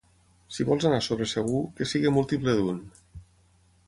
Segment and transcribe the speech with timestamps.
[0.55, 2.81] Si vols anar sobre segur, que sigui múltiple d'un.